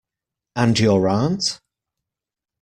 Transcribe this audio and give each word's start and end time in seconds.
And 0.55 0.79
your 0.79 1.07
aunt. 1.07 1.61